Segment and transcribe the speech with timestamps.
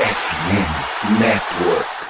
[0.00, 2.09] FM Network.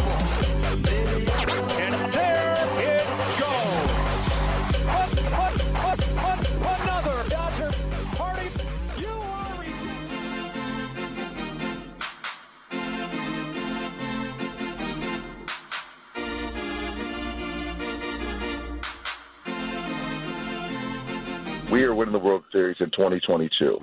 [22.09, 23.79] The World Series in 2022.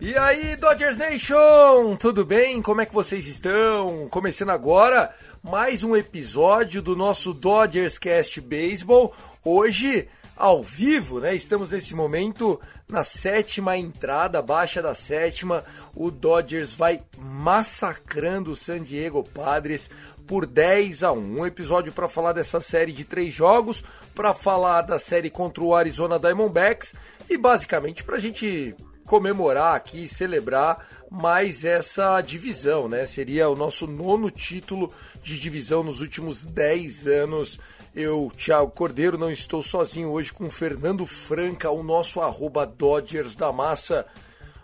[0.00, 2.62] E aí, Dodgers Nation, tudo bem?
[2.62, 4.08] Como é que vocês estão?
[4.08, 9.14] Começando agora mais um episódio do nosso Dodgers Cast Baseball.
[9.44, 11.34] Hoje, ao vivo, né?
[11.34, 15.64] Estamos nesse momento na sétima entrada, abaixo da sétima.
[15.94, 19.90] O Dodgers vai massacrando o San Diego Padres
[20.26, 21.38] por 10 a 1.
[21.38, 23.82] Um episódio para falar dessa série de três jogos,
[24.14, 26.94] para falar da série contra o Arizona Diamondbacks
[27.30, 28.74] e basicamente para a gente
[29.06, 33.06] comemorar aqui, celebrar mais essa divisão, né?
[33.06, 37.58] Seria o nosso nono título de divisão nos últimos 10 anos.
[37.96, 43.50] Eu, Thiago Cordeiro, não estou sozinho hoje com Fernando Franca, o nosso arroba Dodgers da
[43.50, 44.04] Massa.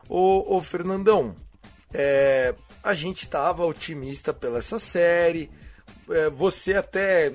[0.07, 1.35] Ô, ô Fernandão,
[1.95, 5.51] é, a gente estava otimista pela essa série.
[6.11, 7.33] É, você até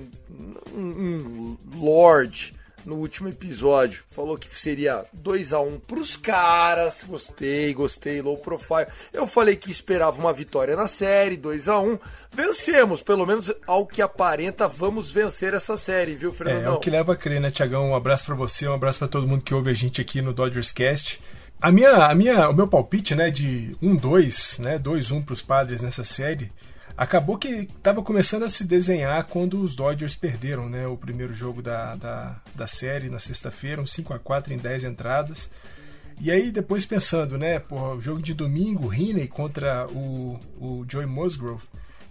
[0.72, 7.04] um, um Lorde no último episódio falou que seria 2 a 1 um pros caras.
[7.06, 8.86] Gostei, gostei, low profile.
[9.12, 11.98] Eu falei que esperava uma vitória na série, 2 a 1 um.
[12.30, 16.74] Vencemos, pelo menos ao que aparenta, vamos vencer essa série, viu, É, Fernandão?
[16.74, 17.90] é o que leva a crer, né, Tiagão?
[17.90, 20.32] Um abraço pra você, um abraço pra todo mundo que ouve a gente aqui no
[20.32, 21.20] Dodgers Cast.
[21.60, 26.04] A minha, a minha, o meu palpite, né, de 1-2, né, 2-1 pros Padres nessa
[26.04, 26.52] série,
[26.98, 31.62] acabou que estava começando a se desenhar quando os Dodgers perderam, né, o primeiro jogo
[31.62, 35.48] da, da, da série na sexta-feira, um 5 a 4 em 10 entradas.
[36.20, 41.06] E aí depois pensando, né, porra, o jogo de domingo, Heaney contra o, o Joey
[41.06, 41.62] Musgrove,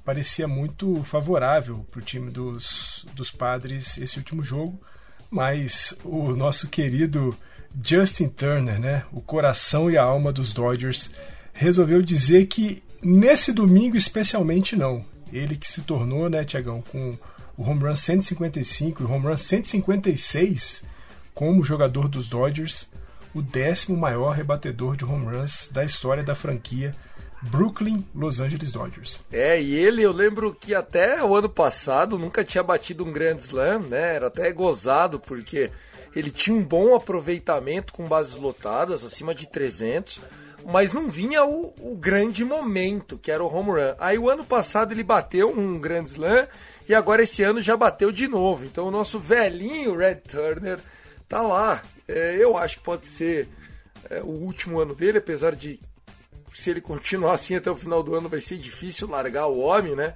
[0.06, 4.82] parecia muito favorável para o time dos, dos Padres esse último jogo,
[5.30, 7.38] mas o nosso querido
[7.84, 11.12] Justin Turner, né, o coração e a alma dos Dodgers,
[11.52, 15.04] resolveu dizer que nesse domingo especialmente não.
[15.32, 17.18] Ele que se tornou, né, Tiagão, com
[17.58, 20.86] o home run 155 e o home run 156
[21.34, 22.90] como jogador dos Dodgers,
[23.34, 26.96] o décimo maior rebatedor de home runs da história da franquia
[27.44, 29.22] Brooklyn Los Angeles Dodgers.
[29.32, 33.38] É, e ele, eu lembro que até o ano passado nunca tinha batido um Grand
[33.38, 34.16] Slam, né?
[34.16, 35.70] Era até gozado, porque
[36.16, 40.20] ele tinha um bom aproveitamento com bases lotadas, acima de 300,
[40.66, 43.96] mas não vinha o, o grande momento, que era o home run.
[44.00, 46.48] Aí o ano passado ele bateu um Grand Slam
[46.88, 48.66] e agora esse ano já bateu de novo.
[48.66, 50.80] Então o nosso velhinho Red Turner
[51.28, 51.82] tá lá.
[52.08, 53.48] É, eu acho que pode ser
[54.10, 55.80] é, o último ano dele, apesar de
[56.54, 59.96] se ele continuar assim até o final do ano vai ser difícil largar o homem,
[59.96, 60.16] né?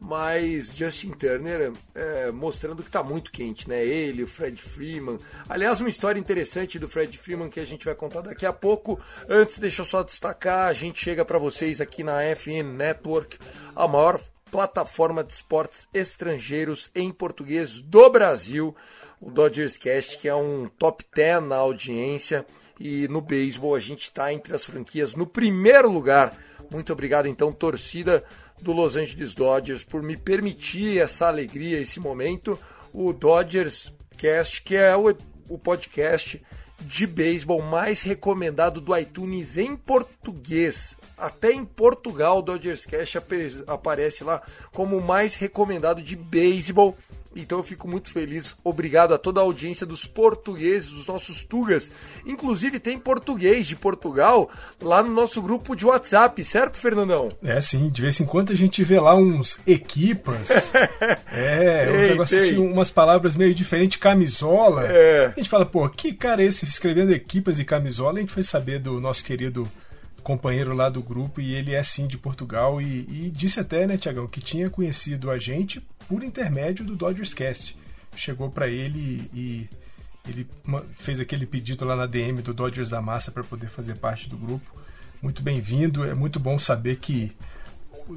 [0.00, 3.84] Mas Justin Turner é, mostrando que tá muito quente, né?
[3.84, 5.18] Ele, o Fred Freeman.
[5.48, 9.00] Aliás, uma história interessante do Fred Freeman que a gente vai contar daqui a pouco.
[9.28, 13.38] Antes, deixa eu só destacar: a gente chega para vocês aqui na FN Network,
[13.74, 14.20] a maior
[14.50, 18.74] plataforma de esportes estrangeiros em português do Brasil.
[19.20, 22.46] O Dodgers Cast, que é um top 10 na audiência.
[22.78, 26.32] E no beisebol a gente está entre as franquias no primeiro lugar.
[26.70, 28.22] Muito obrigado, então, torcida
[28.62, 32.58] do Los Angeles Dodgers, por me permitir essa alegria, esse momento.
[32.92, 35.14] O Dodgers Cast, que é o,
[35.48, 36.40] o podcast
[36.80, 40.96] de beisebol mais recomendado do iTunes em português.
[41.16, 43.18] Até em Portugal, o Dodgers Cast
[43.66, 44.40] aparece lá
[44.72, 46.96] como o mais recomendado de beisebol.
[47.34, 48.56] Então eu fico muito feliz.
[48.64, 51.92] Obrigado a toda a audiência dos portugueses, dos nossos tugas.
[52.26, 54.50] Inclusive tem português de Portugal
[54.82, 57.28] lá no nosso grupo de WhatsApp, certo, Fernandão?
[57.42, 60.72] É, sim, de vez em quando a gente vê lá uns equipas.
[61.32, 62.50] é, uns Tem, negócios tem.
[62.50, 64.86] assim, umas palavras meio diferentes, camisola.
[64.86, 65.26] É.
[65.26, 68.18] A gente fala, pô, que cara é esse escrevendo equipas e camisola?
[68.18, 69.70] A gente foi saber do nosso querido
[70.22, 73.96] companheiro lá do grupo e ele é sim de Portugal e, e disse até, né,
[73.96, 77.76] Tiagão, que tinha conhecido a gente por intermédio do Dodgers Cast.
[78.16, 79.68] Chegou para ele e
[80.28, 80.46] ele
[80.98, 84.36] fez aquele pedido lá na DM do Dodgers da Massa para poder fazer parte do
[84.36, 84.70] grupo.
[85.22, 87.32] Muito bem-vindo, é muito bom saber que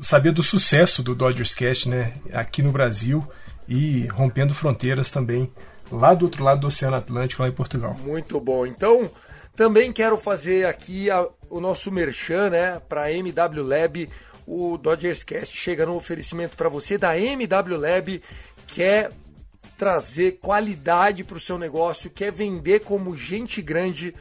[0.01, 3.27] saber do sucesso do Dodgers Cast, né, aqui no Brasil
[3.67, 5.51] e rompendo fronteiras também
[5.91, 7.95] lá do outro lado do Oceano Atlântico, lá em Portugal.
[8.01, 8.65] Muito bom.
[8.65, 9.09] Então,
[9.55, 14.09] também quero fazer aqui a, o nosso merchan, né, para MW Lab.
[14.45, 18.21] O Dodgers Cast chega no oferecimento para você da MW Lab,
[18.67, 19.11] quer
[19.77, 24.13] trazer qualidade para o seu negócio, quer vender como gente grande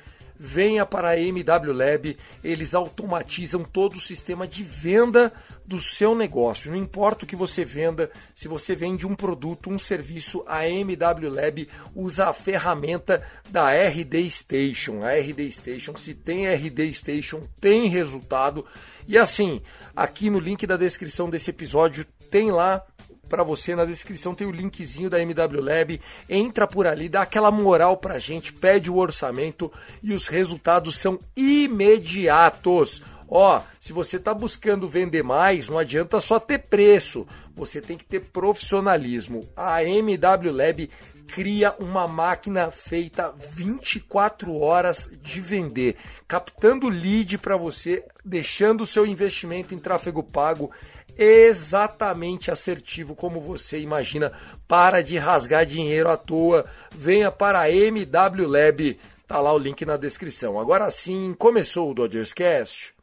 [0.43, 5.31] venha para a MW Lab, eles automatizam todo o sistema de venda
[5.67, 6.71] do seu negócio.
[6.71, 11.29] Não importa o que você venda, se você vende um produto, um serviço, a MW
[11.29, 15.05] Lab usa a ferramenta da RD Station.
[15.05, 18.65] A RD Station, se tem RD Station, tem resultado.
[19.11, 19.61] E assim,
[19.97, 22.81] aqui no link da descrição desse episódio tem lá
[23.29, 26.01] para você na descrição tem o linkzinho da MW Lab.
[26.29, 29.71] Entra por ali, dá aquela moral pra gente, pede o orçamento
[30.01, 33.03] e os resultados são imediatos.
[33.31, 37.25] Ó, se você está buscando vender mais, não adianta só ter preço,
[37.55, 39.49] você tem que ter profissionalismo.
[39.57, 40.91] A MW Lab
[41.29, 45.95] cria uma máquina feita 24 horas de vender,
[46.27, 50.73] captando lead para você, deixando o seu investimento em tráfego pago
[51.17, 54.33] exatamente assertivo como você imagina.
[54.67, 56.65] Para de rasgar dinheiro à toa.
[56.91, 58.99] Venha para a MW Lab.
[59.27, 60.59] Tá lá o link na descrição.
[60.59, 62.95] Agora sim, começou o Dodgers Cast.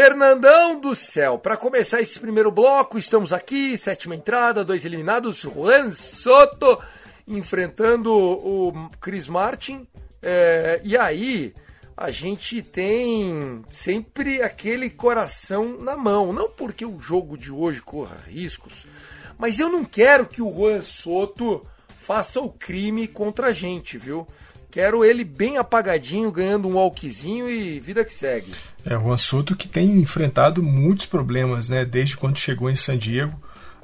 [0.00, 5.90] Fernandão do céu, para começar esse primeiro bloco, estamos aqui, sétima entrada, dois eliminados, Juan
[5.90, 6.78] Soto
[7.26, 9.88] enfrentando o Chris Martin.
[10.22, 11.52] É, e aí,
[11.96, 16.32] a gente tem sempre aquele coração na mão.
[16.32, 18.86] Não porque o jogo de hoje corra riscos,
[19.36, 24.28] mas eu não quero que o Juan Soto faça o crime contra a gente, viu?
[24.70, 28.52] Quero ele bem apagadinho, ganhando um walkzinho e vida que segue.
[28.84, 32.98] É, o Juan Soto que tem enfrentado muitos problemas, né, desde quando chegou em San
[32.98, 33.38] Diego.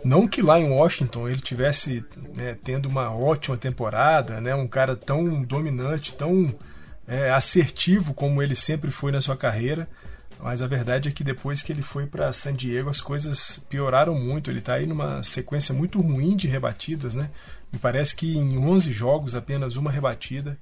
[0.04, 2.04] Não que lá em Washington ele tivesse
[2.36, 6.54] né, tendo uma ótima temporada, né, um cara tão dominante, tão
[7.08, 9.88] é, assertivo como ele sempre foi na sua carreira.
[10.42, 14.14] Mas a verdade é que depois que ele foi para San Diego as coisas pioraram
[14.14, 14.50] muito.
[14.50, 17.30] Ele está aí numa sequência muito ruim de rebatidas, né?
[17.72, 20.58] Me parece que em 11 jogos apenas uma rebatida.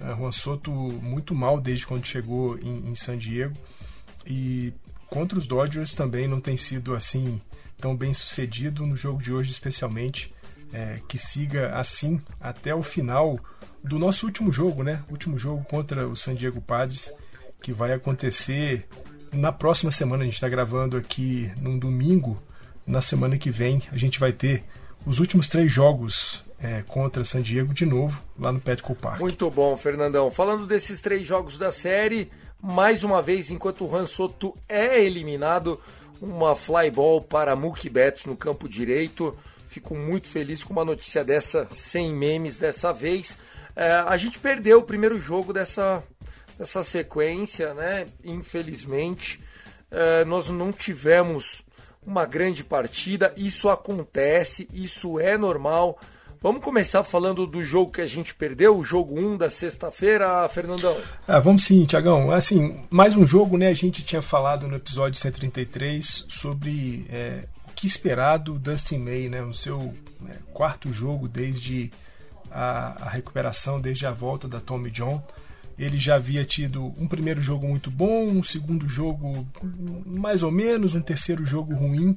[0.00, 3.54] É, Juan Soto muito mal desde quando chegou em, em San Diego.
[4.26, 4.72] E
[5.08, 7.40] contra os Dodgers também não tem sido assim
[7.78, 10.30] tão bem sucedido no jogo de hoje, especialmente.
[10.72, 13.38] É, que siga assim até o final
[13.84, 15.02] do nosso último jogo, né?
[15.08, 17.14] Último jogo contra o San Diego Padres,
[17.62, 18.88] que vai acontecer
[19.32, 20.22] na próxima semana.
[20.22, 22.42] A gente está gravando aqui num domingo.
[22.84, 24.64] Na semana que vem a gente vai ter
[25.04, 29.20] os últimos três jogos é, contra San Diego de novo lá no Petco Park.
[29.20, 30.30] Muito bom, Fernandão.
[30.30, 32.30] Falando desses três jogos da série,
[32.62, 35.80] mais uma vez, enquanto o Han Soto é eliminado,
[36.20, 39.36] uma fly ball para Mookie Betts no campo direito.
[39.68, 43.36] Fico muito feliz com uma notícia dessa, sem memes dessa vez.
[43.74, 46.02] É, a gente perdeu o primeiro jogo dessa,
[46.58, 48.06] dessa sequência, né?
[48.24, 49.40] Infelizmente,
[49.90, 51.62] é, nós não tivemos
[52.02, 53.34] uma grande partida.
[53.36, 55.98] Isso acontece, isso é normal.
[56.46, 60.96] Vamos começar falando do jogo que a gente perdeu, o jogo 1 da sexta-feira, Fernandão.
[61.26, 62.30] Ah, vamos sim, Tiagão.
[62.30, 63.66] Assim, mais um jogo, né?
[63.66, 69.28] A gente tinha falado no episódio 133 sobre é, o que esperar do Dustin May,
[69.28, 69.42] né?
[69.42, 71.90] O seu né, quarto jogo desde
[72.48, 75.20] a, a recuperação, desde a volta da Tommy John.
[75.76, 79.44] Ele já havia tido um primeiro jogo muito bom, um segundo jogo
[80.06, 82.16] mais ou menos, um terceiro jogo ruim.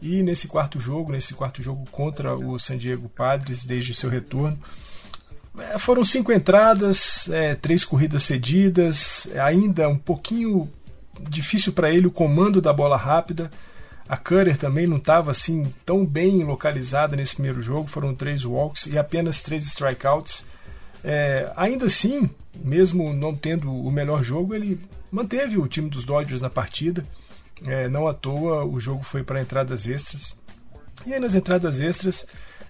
[0.00, 4.58] E nesse quarto jogo, nesse quarto jogo contra o San Diego Padres, desde seu retorno,
[5.58, 10.70] é, foram cinco entradas, é, três corridas cedidas, ainda um pouquinho
[11.28, 13.50] difícil para ele o comando da bola rápida.
[14.08, 18.86] A Cutter também não estava assim tão bem localizada nesse primeiro jogo, foram três walks
[18.86, 20.46] e apenas três strikeouts.
[21.04, 26.40] É, ainda assim, mesmo não tendo o melhor jogo, ele manteve o time dos Dodgers
[26.40, 27.04] na partida.
[27.66, 30.38] É, não à toa o jogo foi para entradas extras.
[31.06, 32.26] E aí nas entradas extras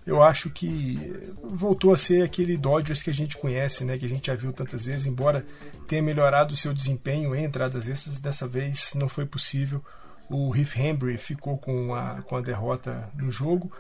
[0.07, 1.13] eu acho que
[1.45, 4.55] voltou a ser aquele Dodgers que a gente conhece, né, que a gente já viu
[4.55, 5.45] tantas vezes, embora
[5.87, 9.85] tenha melhorado o seu desempenho em entradas extras, dessa vez não foi possível.
[10.31, 13.71] O Heath Hembry ficou com a, com a derrota no jogo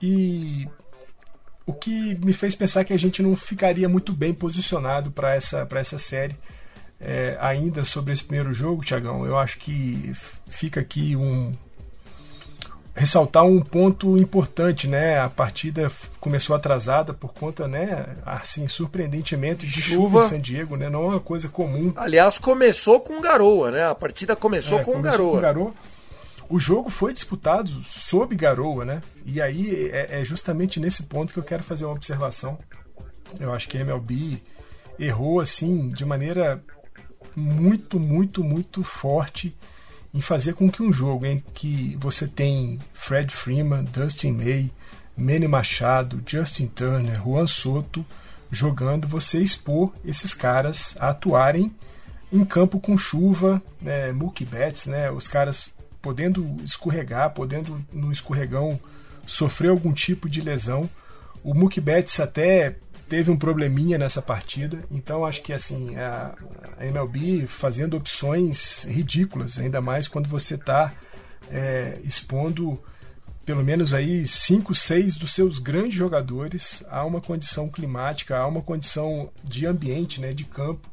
[0.00, 0.66] e
[1.66, 5.68] o que me fez pensar que a gente não ficaria muito bem posicionado para essa,
[5.70, 6.34] essa série.
[7.00, 10.12] É, ainda sobre esse primeiro jogo, Tiagão, eu acho que
[10.48, 11.52] fica aqui um,
[12.98, 15.20] ressaltar um ponto importante, né?
[15.20, 20.76] A partida começou atrasada por conta, né, assim, surpreendentemente de chuva, chuva em San Diego,
[20.76, 20.90] né?
[20.90, 21.92] Não é uma coisa comum.
[21.96, 23.86] Aliás, começou com garoa, né?
[23.86, 25.34] A partida começou é, com começou garoa.
[25.34, 25.74] Com garoa.
[26.50, 29.00] O jogo foi disputado sob garoa, né?
[29.24, 32.58] E aí é, é justamente nesse ponto que eu quero fazer uma observação.
[33.38, 34.42] Eu acho que a MLB
[34.98, 36.60] errou assim de maneira
[37.36, 39.54] muito, muito, muito forte
[40.12, 44.70] em fazer com que um jogo em que você tem Fred Freeman, Dustin May,
[45.16, 48.04] Manny Machado, Justin Turner, Juan Soto
[48.50, 51.70] jogando, você expor esses caras a atuarem
[52.32, 54.12] em campo com chuva, né,
[54.86, 58.78] né, os caras podendo escorregar, podendo no escorregão
[59.26, 60.88] sofrer algum tipo de lesão.
[61.42, 62.76] O Betts até
[63.08, 66.34] teve um probleminha nessa partida, então acho que assim a,
[66.80, 70.92] MLB fazendo opções ridículas, ainda mais quando você está
[71.50, 72.80] é, expondo
[73.44, 76.84] pelo menos aí cinco, seis dos seus grandes jogadores.
[76.90, 80.86] A uma condição climática, a uma condição de ambiente, né, de campo,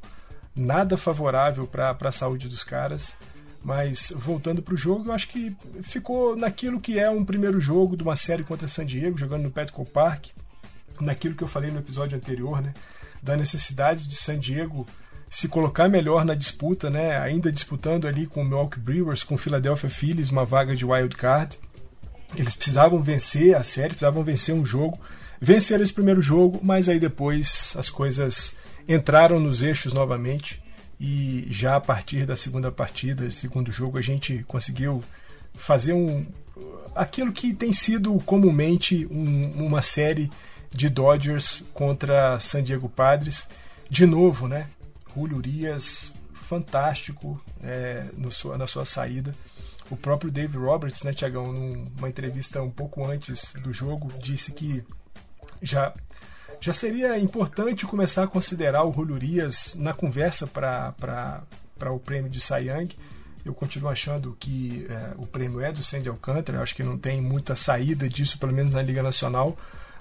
[0.55, 3.17] nada favorável para a saúde dos caras.
[3.61, 7.97] Mas voltando para o jogo, eu acho que ficou naquilo que é um primeiro jogo
[7.97, 10.27] de uma série contra San Diego, jogando no Petco Park
[11.01, 12.73] naquilo que eu falei no episódio anterior, né,
[13.21, 14.85] da necessidade de San Diego
[15.29, 19.37] se colocar melhor na disputa, né, ainda disputando ali com o Milwaukee Brewers, com o
[19.37, 21.59] Philadelphia Phillies, uma vaga de wild card.
[22.37, 24.99] Eles precisavam vencer a série, precisavam vencer um jogo.
[25.41, 28.55] Venceram esse primeiro jogo, mas aí depois as coisas
[28.87, 30.61] entraram nos eixos novamente
[30.99, 35.03] e já a partir da segunda partida, segundo jogo, a gente conseguiu
[35.53, 36.25] fazer um
[36.95, 40.29] aquilo que tem sido comumente um, uma série
[40.75, 43.47] de Dodgers contra San Diego Padres.
[43.89, 44.67] De novo, né?
[45.15, 49.33] Julio Urias, fantástico é, sua, na sua saída.
[49.89, 54.83] O próprio Dave Roberts, né, Tiagão, numa entrevista um pouco antes do jogo, disse que
[55.61, 55.93] já,
[56.59, 61.43] já seria importante começar a considerar o Julio Urias na conversa para
[61.93, 62.89] o prêmio de Cy Young.
[63.45, 67.21] Eu continuo achando que é, o prêmio é do Sandy Alcântara, acho que não tem
[67.21, 69.55] muita saída disso, pelo menos na Liga Nacional.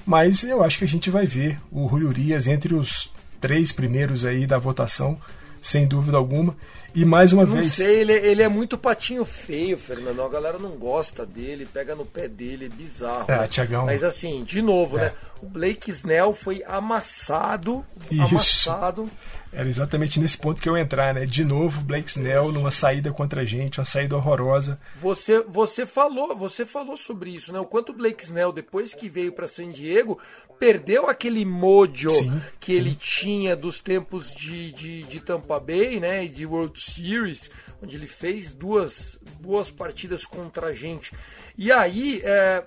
[0.07, 4.25] Mas eu acho que a gente vai ver o Rui Urias entre os três primeiros
[4.25, 5.19] aí da votação,
[5.63, 6.57] sem dúvida alguma.
[6.95, 7.67] E mais uma não vez.
[7.67, 10.23] Não sei, ele, ele é muito patinho feio, Fernando.
[10.23, 13.25] A galera não gosta dele, pega no pé dele, é bizarro.
[13.27, 13.47] É, né?
[13.49, 13.87] Tiagão.
[13.87, 15.07] Mas assim, de novo, é.
[15.07, 15.13] né?
[15.45, 17.85] O Blake Snell foi amassado.
[18.11, 18.23] Isso.
[18.23, 19.11] Amassado.
[19.53, 21.27] Era exatamente nesse ponto que eu ia entrar, né?
[21.27, 24.81] De novo, Blake Snell numa saída contra a gente, uma saída horrorosa.
[24.95, 27.61] Você, você falou, você falou sobre isso, né?
[27.61, 30.19] O quanto o Blake Snell, depois que veio para San Diego,
[30.59, 32.81] perdeu aquele mojo sim, que sim.
[32.81, 36.25] ele tinha dos tempos de, de, de, Tampa Bay, né?
[36.25, 37.51] E de World Series,
[37.83, 41.13] onde ele fez duas boas partidas contra a gente.
[41.59, 42.65] E aí, é,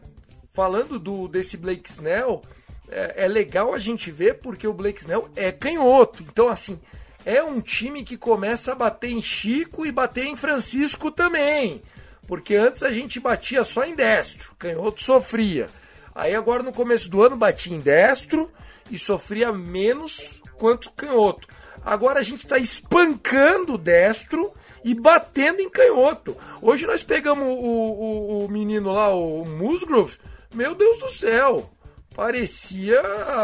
[0.53, 2.43] falando do desse Blake Snell
[2.89, 6.23] é, é legal a gente ver porque o Blake Snell é canhoto.
[6.23, 6.79] Então, assim,
[7.25, 11.81] é um time que começa a bater em Chico e bater em Francisco também.
[12.27, 15.67] Porque antes a gente batia só em destro, canhoto sofria.
[16.13, 18.51] Aí agora no começo do ano batia em destro
[18.89, 21.47] e sofria menos quanto canhoto.
[21.85, 24.53] Agora a gente está espancando destro
[24.83, 26.35] e batendo em canhoto.
[26.61, 30.17] Hoje nós pegamos o, o, o menino lá, o Musgrove.
[30.53, 31.69] Meu Deus do céu!
[32.17, 32.99] Parecia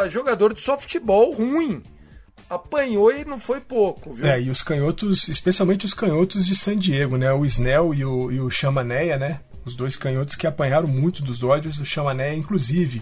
[0.09, 1.83] jogador de softball ruim.
[2.49, 4.25] Apanhou e não foi pouco, viu?
[4.25, 7.31] É, e os canhotos, especialmente os canhotos de San Diego, né?
[7.31, 9.41] O Snell e o, e o Chamaneia, né?
[9.63, 11.79] Os dois canhotos que apanharam muito dos Dodgers.
[11.79, 13.01] O Chamaneia, inclusive,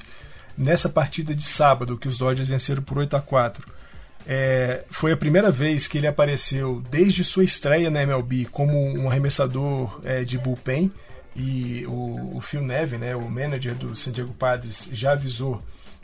[0.58, 3.82] nessa partida de sábado, que os Dodgers venceram por 8 a 4
[4.28, 9.10] é, foi a primeira vez que ele apareceu desde sua estreia na MLB como um
[9.10, 10.92] arremessador é, de bullpen
[11.36, 15.62] e o, o Phil Nevin, né, o manager do San Diego Padres, já avisou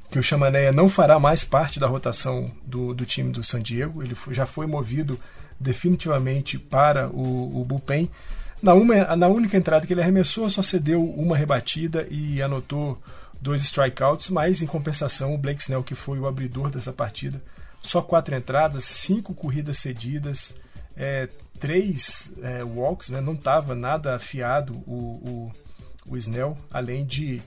[0.09, 4.01] que o Chamanéia não fará mais parte da rotação do, do time do San Diego.
[4.01, 5.19] Ele já foi movido
[5.59, 8.09] definitivamente para o, o bullpen.
[8.61, 13.01] Na, uma, na única entrada que ele arremessou, só cedeu uma rebatida e anotou
[13.41, 17.41] dois strikeouts, mas em compensação, o Blake Snell, que foi o abridor dessa partida,
[17.83, 20.55] só quatro entradas, cinco corridas cedidas,
[20.95, 23.21] é, três é, walks, né?
[23.21, 25.51] não estava nada afiado o,
[26.07, 27.41] o, o Snell, além de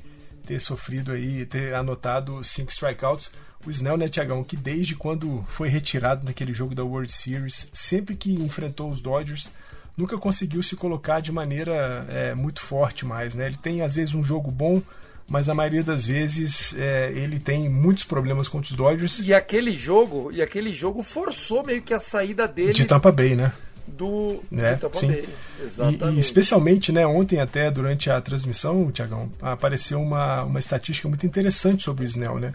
[0.47, 3.33] ter sofrido aí, ter anotado cinco strikeouts.
[3.67, 8.17] O Snell, né, Tiagão, que desde quando foi retirado naquele jogo da World Series, sempre
[8.17, 9.51] que enfrentou os Dodgers,
[9.97, 13.47] nunca conseguiu se colocar de maneira é, muito forte mais, né?
[13.47, 14.83] Ele tem às vezes um jogo bom,
[15.29, 19.21] mas a maioria das vezes é, ele tem muitos problemas contra os Dodgers.
[19.21, 23.37] E aquele jogo, e aquele jogo forçou meio que a saída dele de Tampa Bay,
[23.37, 23.53] né?
[23.97, 25.11] Do é, de Tampa sim.
[25.13, 31.27] E, e, especialmente, né, ontem até durante a transmissão, Tiagão, apareceu uma, uma estatística muito
[31.27, 32.53] interessante sobre o Snell, né?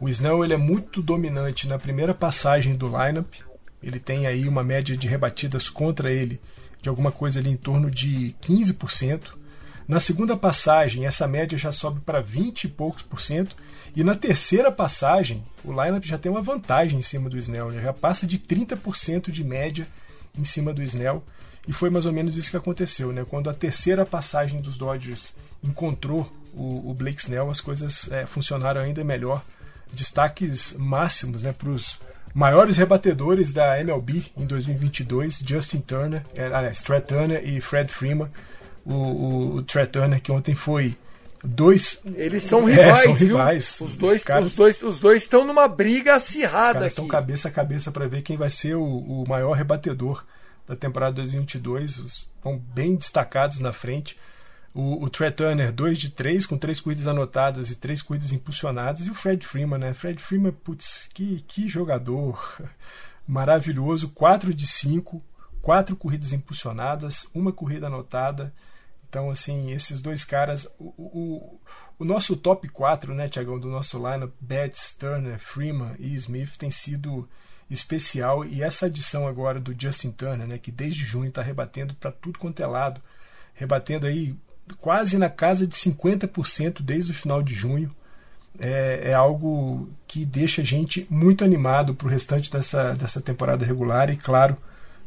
[0.00, 3.34] O Snell ele é muito dominante na primeira passagem do lineup.
[3.82, 6.40] Ele tem aí uma média de rebatidas contra ele
[6.80, 9.38] de alguma coisa ali em torno de 15%.
[9.86, 13.56] Na segunda passagem, essa média já sobe para 20 e poucos por cento.
[13.94, 17.82] E na terceira passagem, o lineup já tem uma vantagem em cima do Snell, né?
[17.82, 19.86] já passa de 30% de média
[20.38, 21.22] em cima do Snell.
[21.68, 23.24] E foi mais ou menos isso que aconteceu, né?
[23.28, 28.80] Quando a terceira passagem dos Dodgers encontrou o, o Blake Snell, as coisas é, funcionaram
[28.80, 29.42] ainda melhor.
[29.92, 31.98] Destaques máximos né, para os
[32.32, 38.30] maiores rebatedores da MLB em 2022, Justin Turner, é, aliás, Trey Turner e Fred Freeman.
[38.84, 40.96] O, o, o Trey Turner que ontem foi
[41.42, 42.02] dois.
[42.16, 43.80] Eles são rivais, é, são rivais.
[43.80, 47.48] Os dois, os, caras, os dois, os dois estão numa briga acirrada os estão cabeça
[47.48, 50.24] a cabeça para ver quem vai ser o, o maior rebatedor
[50.66, 51.96] da temporada 2022.
[52.36, 54.16] Estão bem destacados na frente.
[54.72, 59.06] O, o Trey Turner, 2 de 3, com 3 corridas anotadas e 3 corridas impulsionadas.
[59.06, 59.92] E o Fred Freeman, né?
[59.92, 62.62] Fred Freeman, putz, que, que jogador
[63.26, 64.10] maravilhoso.
[64.10, 65.22] 4 de 5,
[65.60, 68.52] 4 corridas impulsionadas, uma corrida anotada.
[69.10, 70.68] Então, assim, esses dois caras.
[70.78, 71.60] O, o,
[71.98, 76.70] o nosso top 4, né, Tiagão, do nosso lineup, Betts, Turner, Freeman e Smith, tem
[76.70, 77.28] sido
[77.68, 78.44] especial.
[78.44, 82.38] E essa adição agora do Justin Turner, né, que desde junho está rebatendo para tudo
[82.38, 83.02] quanto é lado,
[83.52, 84.36] rebatendo aí
[84.78, 87.94] quase na casa de 50% desde o final de junho.
[88.58, 93.64] É, é, algo que deixa a gente muito animado para o restante dessa, dessa temporada
[93.64, 94.56] regular e, claro,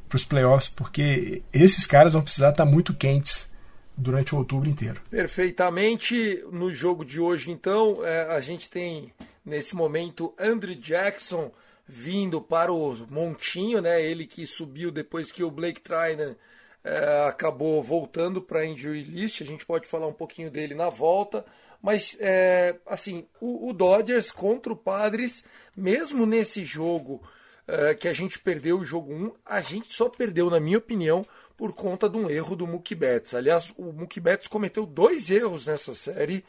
[0.10, 3.53] para os playoffs, porque esses caras vão precisar estar muito quentes
[3.96, 5.02] durante o outubro inteiro.
[5.10, 6.44] Perfeitamente.
[6.52, 9.14] No jogo de hoje, então, é, a gente tem
[9.46, 11.52] nesse momento Andrew Jackson
[11.88, 14.02] vindo para o Montinho, né?
[14.02, 16.36] Ele que subiu depois que o Blake Trinan
[16.84, 19.42] é, acabou voltando para a injury list.
[19.42, 21.46] A gente pode falar um pouquinho dele na volta.
[21.82, 25.44] Mas, é, assim, o, o, Dodgers contra o Padres,
[25.76, 27.22] mesmo nesse jogo
[27.68, 31.26] é, que a gente perdeu o jogo 1, a gente só perdeu, na minha opinião,
[31.56, 33.34] por conta de um erro do Mookie Betts.
[33.34, 36.44] Aliás, o Mookie Betts cometeu dois erros nessa série.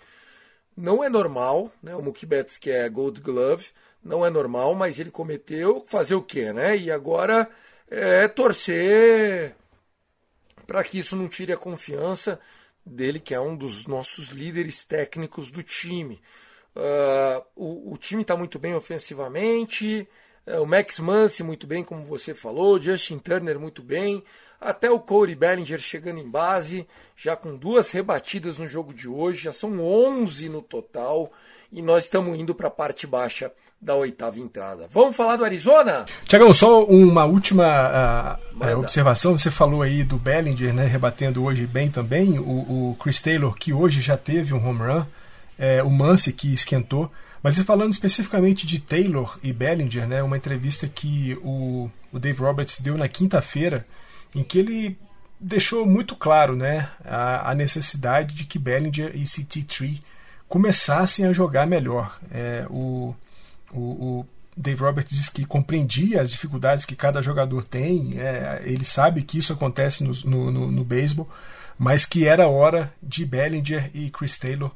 [0.77, 1.95] Não é normal, né?
[1.95, 3.69] O Mookie Betts, que é Gold Glove,
[4.03, 5.85] não é normal, mas ele cometeu.
[5.87, 6.77] Fazer o quê, né?
[6.77, 7.49] E agora
[7.88, 9.55] é torcer
[10.67, 12.40] para que isso não tire a confiança
[12.85, 16.21] dele, que é um dos nossos líderes técnicos do time.
[16.75, 20.09] Uh, o, o, time está muito bem ofensivamente,
[20.47, 24.25] uh, o Max Muncy muito bem, como você falou, Justin Turner muito bem,
[24.64, 29.44] até o Corey Bellinger chegando em base, já com duas rebatidas no jogo de hoje,
[29.44, 31.31] já são 11 no total,
[31.70, 34.88] e nós estamos indo para a parte baixa da oitava entrada.
[34.90, 36.07] Vamos falar do Arizona?
[36.24, 39.37] Tiagão, só uma última uh, observação.
[39.37, 42.38] Você falou aí do Bellinger, né, rebatendo hoje bem também.
[42.38, 45.05] O, o Chris Taylor, que hoje já teve um home run.
[45.59, 47.12] É, o Mance, que esquentou.
[47.42, 52.81] Mas falando especificamente de Taylor e Bellinger, né, uma entrevista que o, o Dave Roberts
[52.81, 53.87] deu na quinta-feira,
[54.35, 54.99] em que ele
[55.38, 60.01] deixou muito claro né, a, a necessidade de que Bellinger e CT3
[60.49, 62.18] começassem a jogar melhor.
[62.31, 63.14] É, o,
[63.73, 68.85] o, o, Dave Roberts diz que compreendia as dificuldades que cada jogador tem, é, ele
[68.85, 71.29] sabe que isso acontece no, no, no, no beisebol,
[71.77, 74.70] mas que era hora de Bellinger e Chris Taylor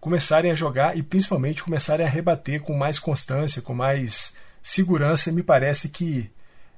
[0.00, 5.32] começarem a jogar e principalmente começarem a rebater com mais constância, com mais segurança.
[5.32, 6.30] Me parece que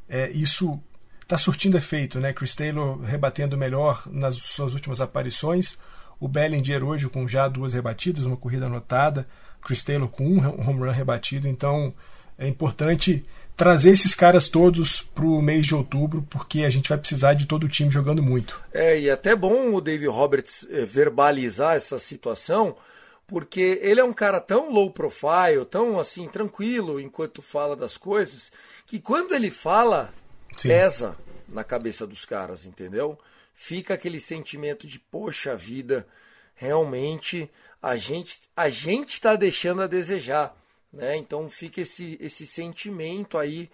[0.08, 0.80] é, isso
[1.26, 2.32] está surtindo efeito, né?
[2.32, 5.78] Chris Taylor rebatendo melhor nas suas últimas aparições,
[6.20, 9.26] o Bellinger hoje com já duas rebatidas, uma corrida anotada,
[9.60, 11.92] Chris Taylor com um home run rebatido, então
[12.38, 16.98] é importante trazer esses caras todos para o mês de outubro, porque a gente vai
[16.98, 18.60] precisar de todo o time jogando muito.
[18.72, 22.76] É, e é até bom o David Roberts eh, verbalizar essa situação,
[23.26, 28.52] porque ele é um cara tão low profile, tão assim, tranquilo enquanto fala das coisas,
[28.86, 30.12] que quando ele fala,
[30.56, 30.68] Sim.
[30.68, 31.16] pesa
[31.48, 33.18] na cabeça dos caras, entendeu?
[33.54, 36.06] Fica aquele sentimento de, poxa vida,
[36.54, 37.50] realmente
[37.82, 40.56] a gente a gente está deixando a desejar,
[40.92, 41.16] né?
[41.16, 43.70] Então fica esse esse sentimento aí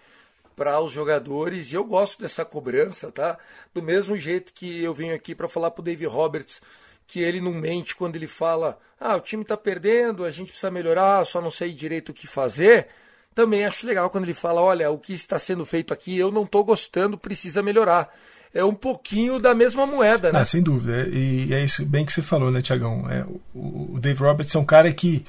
[0.55, 3.37] para os jogadores e eu gosto dessa cobrança, tá?
[3.73, 6.61] Do mesmo jeito que eu venho aqui para falar pro Dave Roberts
[7.07, 10.71] que ele não mente quando ele fala: "Ah, o time tá perdendo, a gente precisa
[10.71, 12.87] melhorar, só não sei direito o que fazer".
[13.33, 16.45] Também acho legal quando ele fala: "Olha, o que está sendo feito aqui, eu não
[16.45, 18.09] tô gostando, precisa melhorar".
[18.53, 20.39] É um pouquinho da mesma moeda, né?
[20.39, 21.07] Ah, sem dúvida.
[21.09, 23.09] E é isso bem que você falou, né, Tiagão?
[23.09, 25.25] É, o Dave Roberts é um cara que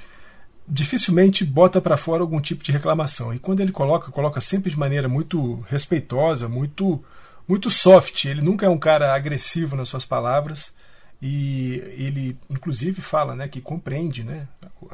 [0.67, 3.33] dificilmente bota para fora algum tipo de reclamação.
[3.33, 7.03] E quando ele coloca, coloca sempre de maneira muito respeitosa, muito
[7.47, 8.25] muito soft.
[8.25, 10.75] Ele nunca é um cara agressivo nas suas palavras
[11.21, 14.47] e ele inclusive fala, né, que compreende, né,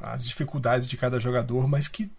[0.03, 2.11] as dificuldades de cada jogador, mas que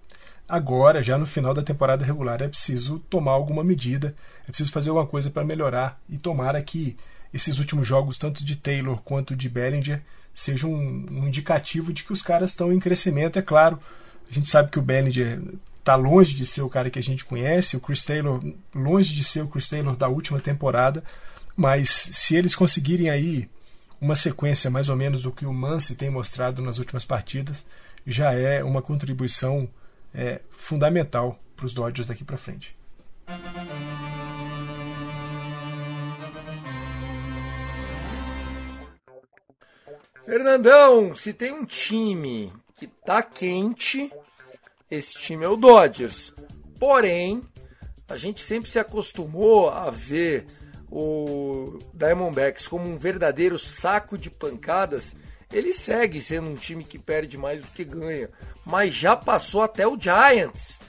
[0.52, 4.90] agora, já no final da temporada regular, é preciso tomar alguma medida, é preciso fazer
[4.90, 6.98] alguma coisa para melhorar e tomara que
[7.34, 10.02] esses últimos jogos, tanto de Taylor quanto de Bellinger,
[10.34, 13.40] seja um, um indicativo de que os caras estão em crescimento.
[13.40, 13.80] É claro,
[14.30, 15.42] a gente sabe que o Bellinger
[15.80, 18.44] está longe de ser o cara que a gente conhece, o Chris Taylor
[18.76, 21.02] longe de ser o Chris Taylor da última temporada,
[21.56, 23.50] mas se eles conseguirem aí
[24.02, 27.66] uma sequência mais ou menos do que o Mance tem mostrado nas últimas partidas,
[28.06, 29.70] já é uma contribuição
[30.13, 32.76] é, fundamental para os Dodgers daqui para frente.
[40.26, 44.12] Fernandão, se tem um time que tá quente,
[44.89, 46.34] esse time é o Dodgers.
[46.80, 47.43] Porém,
[48.08, 50.45] a gente sempre se acostumou a ver
[50.89, 55.15] o Diamondbacks como um verdadeiro saco de pancadas.
[55.52, 58.30] Ele segue sendo um time que perde mais do que ganha,
[58.66, 60.80] mas já passou até o Giants.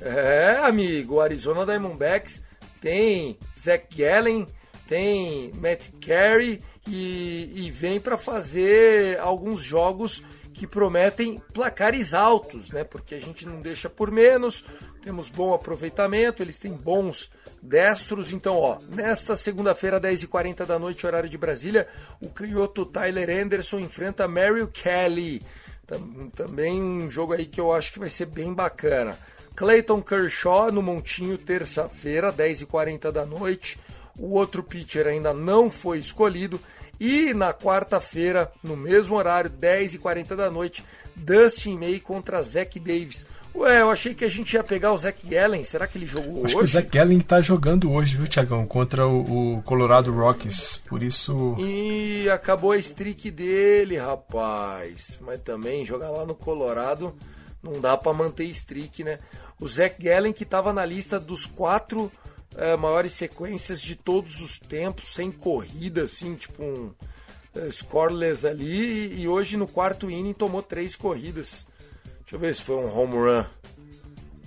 [0.00, 2.42] É, amigo, o Arizona Diamondbacks
[2.80, 4.46] tem Zach Gallen,
[4.86, 12.84] tem Matt Carey e, e vem para fazer alguns jogos que prometem placares altos, né?
[12.84, 14.64] Porque a gente não deixa por menos,
[15.02, 18.32] temos bom aproveitamento, eles têm bons destros.
[18.32, 21.88] Então, ó, nesta segunda-feira, 10h40 da noite, horário de Brasília,
[22.20, 25.42] o canhoto Tyler Anderson enfrenta Mary Kelly.
[26.34, 29.18] Também um jogo aí que eu acho que vai ser bem bacana.
[29.56, 33.78] Clayton Kershaw no Montinho, terça-feira, 10h40 da noite.
[34.18, 36.60] O outro pitcher ainda não foi escolhido.
[37.00, 40.84] E na quarta-feira, no mesmo horário, 10h40 da noite,
[41.16, 43.26] Dustin May contra Zach Davis.
[43.54, 45.62] Ué, eu achei que a gente ia pegar o Zach Gallen.
[45.62, 46.56] Será que ele jogou Acho hoje?
[46.56, 48.66] que o Zach Gallen tá jogando hoje, viu, Tiagão?
[48.66, 50.80] Contra o, o, Colorado Rockies.
[50.88, 51.56] Por isso.
[51.58, 55.18] E acabou a streak dele, rapaz.
[55.20, 57.14] Mas também jogar lá no Colorado
[57.62, 59.20] não dá para manter streak, né?
[59.60, 62.10] O Zach Gallen que tava na lista dos quatro
[62.56, 66.92] é, maiores sequências de todos os tempos, sem corrida, assim, tipo um
[67.54, 69.20] é, scoreless ali.
[69.20, 71.66] E hoje no quarto inning tomou três corridas.
[72.20, 73.44] Deixa eu ver se foi um home run.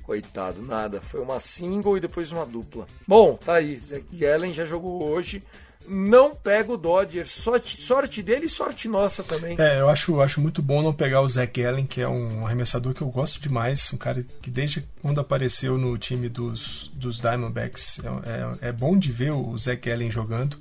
[0.03, 1.01] Coitado, nada.
[1.01, 2.87] Foi uma single e depois uma dupla.
[3.05, 3.77] Bom, tá aí.
[3.77, 5.43] Zach Gallen já jogou hoje.
[5.87, 7.29] Não pega o Dodgers.
[7.29, 9.55] Sorte, sorte dele e sorte nossa também.
[9.59, 12.93] É, eu acho, acho muito bom não pegar o Zach Gallen, que é um arremessador
[12.93, 13.91] que eu gosto demais.
[13.93, 18.97] Um cara que desde quando apareceu no time dos, dos Diamondbacks é, é, é bom
[18.97, 20.57] de ver o Zach Gallen jogando.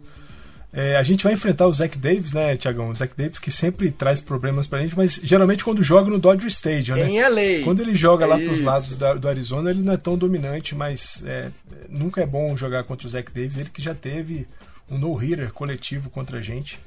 [0.73, 2.91] É, a gente vai enfrentar o Zach Davis, né, Tiagão?
[2.91, 6.49] O Zach Davis que sempre traz problemas pra gente, mas geralmente quando joga no Dodger
[6.49, 7.09] Stadium, né?
[7.09, 7.65] Em LA.
[7.65, 10.75] Quando ele joga é lá pros lados da, do Arizona, ele não é tão dominante,
[10.75, 11.51] mas é,
[11.89, 13.57] nunca é bom jogar contra o Zach Davis.
[13.57, 14.47] Ele que já teve
[14.91, 16.79] um no-hitter coletivo contra a gente.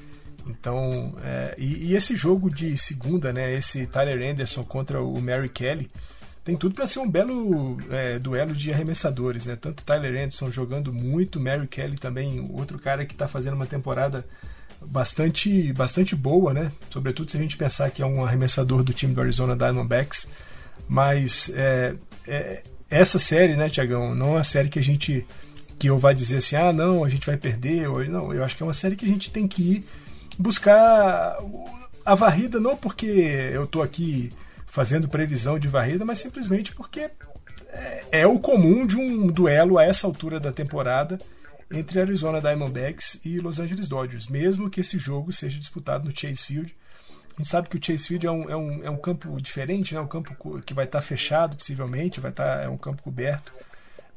[0.47, 5.49] Então, é, e, e, esse jogo de segunda, né, esse Tyler Anderson contra o Mary
[5.49, 5.91] Kelly,
[6.43, 9.55] tem tudo para ser um belo é, duelo de arremessadores, né?
[9.55, 14.25] Tanto Tyler Anderson jogando muito, Mary Kelly também, outro cara que está fazendo uma temporada
[14.81, 16.71] bastante, bastante boa, né?
[16.89, 20.27] Sobretudo se a gente pensar que é um arremessador do time do Arizona Diamondbacks.
[20.87, 21.95] Mas é,
[22.27, 25.25] é, essa série, né, Tiagão, não é uma série que a gente
[25.79, 27.89] que eu vai dizer assim, ah, não, a gente vai perder.
[27.89, 29.85] Ou, não, eu acho que é uma série que a gente tem que ir
[30.37, 31.37] buscar
[32.05, 34.31] a varrida, não porque eu tô aqui
[34.67, 37.09] fazendo previsão de varrida, mas simplesmente porque
[37.69, 41.17] é, é o comum de um duelo a essa altura da temporada
[41.71, 46.43] entre Arizona Diamondbacks e Los Angeles Dodgers, mesmo que esse jogo seja disputado no Chase
[46.43, 46.75] Field.
[47.35, 49.93] A gente sabe que o Chase Field é um, é um, é um campo diferente,
[49.93, 50.01] né?
[50.01, 53.53] um campo que vai estar fechado, possivelmente, vai estar, é um campo coberto.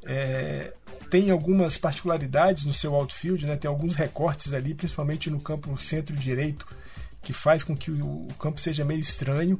[0.05, 0.73] É,
[1.09, 3.55] tem algumas particularidades no seu outfield, né?
[3.55, 6.67] tem alguns recortes ali, principalmente no campo centro-direito,
[7.21, 9.59] que faz com que o, campo seja meio estranho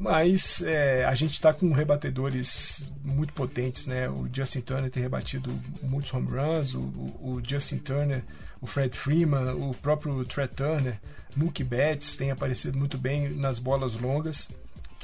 [0.00, 4.08] mas é, a gente está com rebatedores muito potentes, né?
[4.08, 8.24] O Justin Turner tem rebatido muitos home runs, o, o, o Justin Turner,
[8.62, 10.98] o Fred Freeman, o próprio Trey Turner,
[11.36, 14.48] Mookie Betts tem aparecido muito bem nas bolas longas.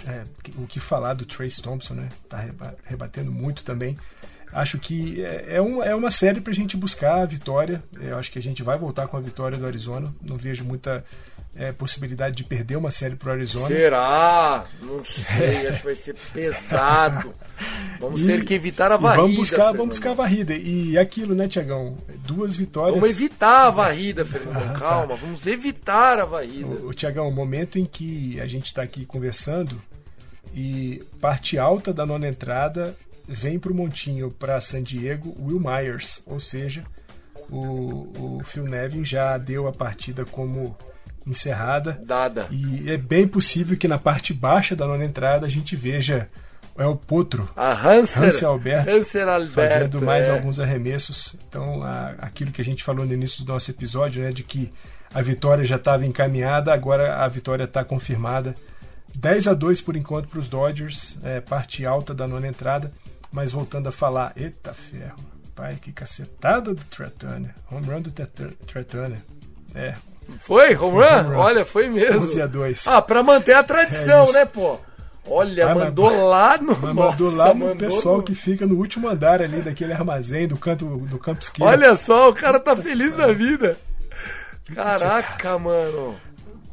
[0.06, 0.24] É,
[0.56, 2.08] o que falar do Trace Thompson, né?
[2.26, 2.46] Tá
[2.84, 3.96] rebatendo muito também.
[4.52, 7.82] Acho que é, é, um, é uma série para a gente buscar a vitória.
[8.00, 10.14] Eu acho que a gente vai voltar com a vitória do Arizona.
[10.22, 11.04] Não vejo muita
[11.56, 13.66] é, possibilidade de perder uma série pro Arizona.
[13.66, 14.64] Será?
[14.82, 17.34] Não sei, acho que vai ser pesado.
[17.98, 19.22] Vamos e, ter que evitar a varrida.
[19.22, 20.54] Vamos buscar, vamos buscar a varrida.
[20.54, 21.96] E aquilo, né, Tiagão?
[22.26, 23.00] Duas vitórias.
[23.00, 24.56] Vamos evitar a varrida, Fernando.
[24.56, 25.20] Ah, Calma, tá.
[25.22, 26.66] vamos evitar a varrida.
[26.66, 29.80] O, o Tiagão, o momento em que a gente está aqui conversando
[30.54, 32.94] e parte alta da nona entrada
[33.28, 36.84] vem para o montinho para San Diego Will Myers, ou seja,
[37.50, 40.76] o, o Phil Nevin já deu a partida como
[41.26, 42.00] encerrada.
[42.04, 42.46] Dada.
[42.50, 46.28] E é bem possível que na parte baixa da nona entrada a gente veja
[46.78, 50.30] é o Potro, a Hanser, Hanser Alberto, Hanser Alberto fazendo mais é.
[50.30, 51.34] alguns arremessos.
[51.48, 54.70] Então, a, aquilo que a gente falou no início do nosso episódio, né, de que
[55.14, 58.54] a vitória já estava encaminhada, agora a vitória está confirmada.
[59.14, 62.92] 10 a 2 por enquanto para os Dodgers, é, parte alta da nona entrada.
[63.32, 65.18] Mas voltando a falar, eita ferro,
[65.54, 67.54] pai, que cacetada do Tretânia.
[67.70, 69.22] Home run do Tretânia.
[69.74, 69.94] É,
[70.38, 70.76] foi?
[70.76, 71.20] Home run?
[71.20, 71.36] Home run.
[71.36, 72.20] Olha, foi mesmo.
[72.20, 72.86] 12 a 2.
[72.86, 74.78] Ah, pra manter a tradição, é né, pô?
[75.28, 76.78] Olha, mas, mandou mas, lá no.
[76.78, 78.22] Mas mandou lá no mandou pessoal no...
[78.22, 81.68] que fica no último andar ali daquele armazém do canto do campo esquerdo.
[81.68, 83.76] Olha só, o cara tá feliz na vida.
[84.74, 86.14] Caraca, mano.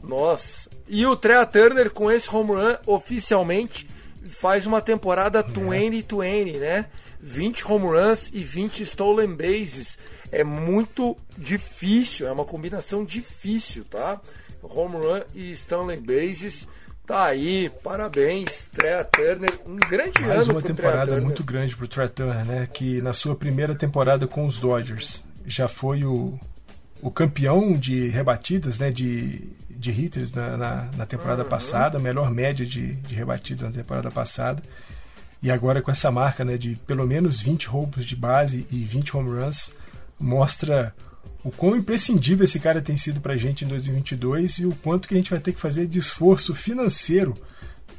[0.04, 0.70] Nossa.
[0.88, 3.88] E o Trea Turner com esse home run oficialmente
[4.28, 6.86] faz uma temporada 20-20, né?
[7.20, 9.98] 20 home runs e 20 stolen bases
[10.34, 14.20] é muito difícil, é uma combinação difícil, tá?
[14.64, 16.68] Home run e Stanley Bases.
[17.06, 22.10] Tá aí, parabéns, Trey Turner, um grande Mais ano uma temporada muito grande pro Trey
[22.10, 22.68] Turner, né?
[22.74, 26.40] Que na sua primeira temporada com os Dodgers já foi o,
[27.02, 28.90] o campeão de rebatidas, né?
[28.90, 29.50] De,
[29.84, 31.50] de hitters na, na, na temporada uhum.
[31.50, 34.64] passada, melhor média de, de rebatidas na temporada passada.
[35.42, 36.58] E agora com essa marca, né?
[36.58, 39.74] De pelo menos 20 roubos de base e 20 home runs
[40.18, 40.96] mostra
[41.44, 45.08] o quão imprescindível esse cara tem sido para a gente em 2022 e o quanto
[45.08, 47.34] que a gente vai ter que fazer de esforço financeiro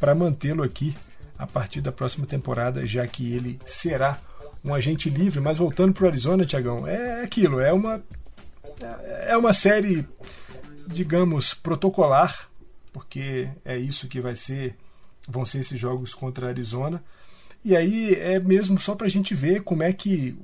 [0.01, 0.94] para mantê-lo aqui
[1.38, 4.16] a partir da próxima temporada, já que ele será
[4.64, 5.40] um agente livre.
[5.40, 8.03] Mas voltando para o Arizona, Tiagão, é aquilo, é uma
[9.27, 10.07] é uma série,
[10.87, 12.49] digamos, protocolar,
[12.92, 14.77] porque é isso que vai ser,
[15.29, 17.03] vão ser esses jogos contra a Arizona.
[17.64, 20.37] E aí é mesmo só para a gente ver como é que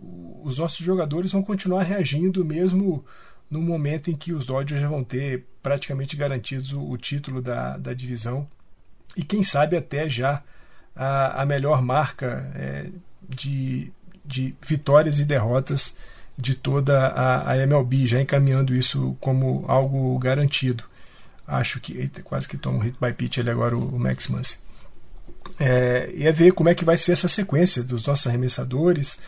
[0.42, 3.04] os nossos jogadores vão continuar reagindo mesmo
[3.50, 7.92] no momento em que os Dodgers já vão ter praticamente garantidos o, título da, da
[7.92, 8.48] divisão
[9.16, 10.42] e quem sabe até já
[10.94, 12.86] a, a melhor marca é,
[13.28, 13.92] de,
[14.24, 15.98] de vitórias e derrotas
[16.40, 20.84] de toda a, a, MLB, já encaminhando isso como algo garantido.
[21.46, 24.28] Acho que eita, quase que toma um hit by pitch ali agora o, o Max
[24.28, 24.60] Muncy.
[25.58, 29.20] É, e é ver como é que vai ser essa sequência dos nossos arremessadores,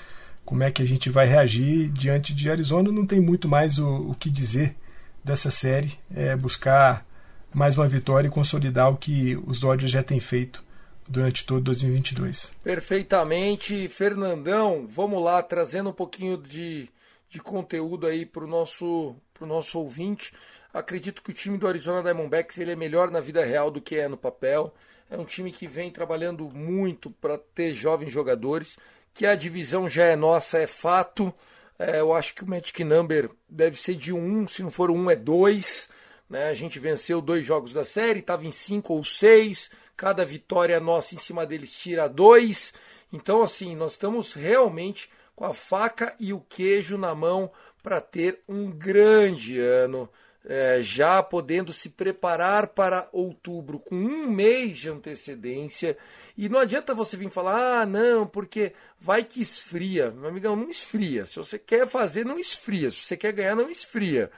[0.44, 2.90] como é que a gente vai reagir diante de Arizona.
[2.90, 4.76] Não tem muito mais o, o que dizer
[5.24, 7.06] dessa série, é buscar
[7.52, 10.64] mais uma vitória e consolidar o que os Dodgers já têm feito
[11.08, 12.52] durante todo 2022.
[12.62, 14.86] Perfeitamente, Fernandão.
[14.88, 16.88] Vamos lá, trazendo um pouquinho de,
[17.32, 20.34] de conteúdo aí para o nosso, pro nosso ouvinte.
[20.70, 23.96] Acredito que o time do Arizona Diamondbacks ele é melhor na vida real do que
[23.96, 24.74] é no papel.
[25.08, 28.78] É um time que vem trabalhando muito para ter jovens jogadores,
[29.14, 31.32] que a divisão já é nossa, é fato.
[31.78, 35.10] É, eu acho que o Magic Number deve ser de um, se não for um,
[35.10, 35.88] é dois.
[36.28, 36.50] Né?
[36.50, 39.70] A gente venceu dois jogos da série, estava em cinco ou seis.
[39.96, 42.74] Cada vitória nossa em cima deles tira dois.
[43.10, 47.50] Então, assim, nós estamos realmente com a faca e o queijo na mão
[47.82, 50.08] para ter um grande ano
[50.44, 55.96] é, já podendo se preparar para outubro com um mês de antecedência.
[56.36, 60.10] E não adianta você vir falar, ah, não, porque vai que esfria.
[60.10, 61.26] Meu amigão, não esfria.
[61.26, 62.90] Se você quer fazer, não esfria.
[62.90, 64.30] Se você quer ganhar, não esfria.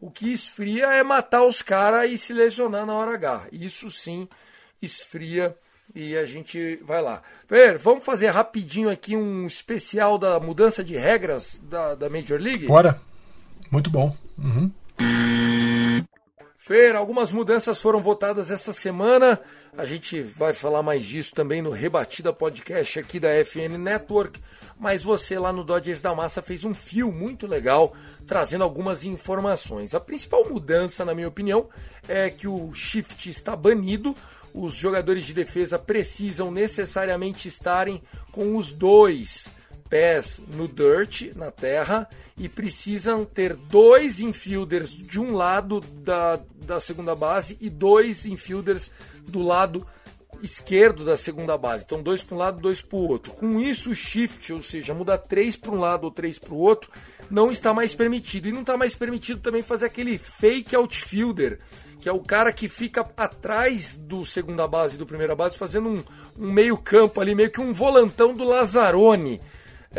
[0.00, 3.48] O que esfria é matar os caras e se lesionar na hora H.
[3.50, 4.28] Isso sim
[4.80, 5.56] esfria
[5.94, 7.22] e a gente vai lá.
[7.46, 12.66] Fer, vamos fazer rapidinho aqui um especial da mudança de regras da, da Major League?
[12.66, 13.00] Bora.
[13.70, 14.16] Muito bom.
[14.38, 14.70] Uhum.
[16.60, 19.40] Fer, algumas mudanças foram votadas essa semana.
[19.76, 24.40] A gente vai falar mais disso também no Rebatida Podcast aqui da FN Network.
[24.76, 27.94] Mas você lá no Dodgers da Massa fez um fio muito legal,
[28.26, 29.94] trazendo algumas informações.
[29.94, 31.68] A principal mudança, na minha opinião,
[32.08, 34.12] é que o shift está banido.
[34.52, 39.48] Os jogadores de defesa precisam necessariamente estarem com os dois
[39.88, 46.80] pés no dirt, na terra, e precisam ter dois infielders de um lado da, da
[46.80, 48.90] segunda base e dois infielders
[49.26, 49.86] do lado
[50.42, 51.84] esquerdo da segunda base.
[51.84, 53.32] Então, dois para um lado, dois para o outro.
[53.32, 56.58] Com isso, o shift, ou seja, mudar três para um lado ou três para o
[56.58, 56.90] outro,
[57.30, 58.48] não está mais permitido.
[58.48, 61.58] E não está mais permitido também fazer aquele fake outfielder,
[62.00, 65.88] que é o cara que fica atrás do segunda base e do primeira base, fazendo
[65.88, 66.04] um,
[66.38, 69.40] um meio campo ali, meio que um volantão do Lazzaroni.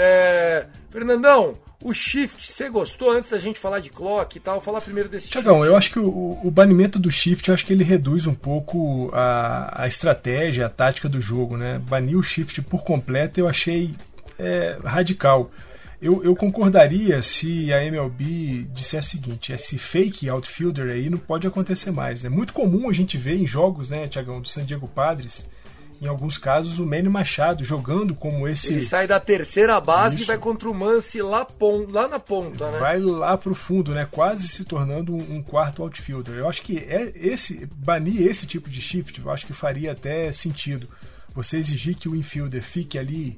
[0.02, 0.66] É...
[0.90, 4.62] Fernandão, o shift, você gostou antes da gente falar de clock e tal?
[4.62, 5.68] Falar primeiro desse Tiagão, shift.
[5.68, 9.10] eu acho que o, o, banimento do shift, eu acho que ele reduz um pouco
[9.14, 11.80] a, a estratégia, a tática do jogo, né?
[11.88, 13.94] Banir o shift por completo eu achei
[14.38, 15.52] é, radical.
[16.02, 21.46] Eu, eu, concordaria se a MLB dissesse o seguinte: esse fake outfielder aí não pode
[21.46, 22.24] acontecer mais.
[22.24, 25.50] É muito comum a gente ver em jogos, né, Tiagão, do San Diego Padres,
[26.02, 28.74] em alguns casos, o Manny Machado jogando como esse.
[28.74, 30.24] Ele sai da terceira base Isso.
[30.24, 31.86] e vai contra o Mance lá, pon...
[31.90, 32.80] lá na ponta, né?
[32.80, 34.08] Vai lá pro fundo, né?
[34.10, 36.36] Quase se tornando um quarto outfielder.
[36.36, 40.32] Eu acho que é esse banir esse tipo de shift, eu acho que faria até
[40.32, 40.88] sentido.
[41.36, 43.38] Você exigir que o infielder fique ali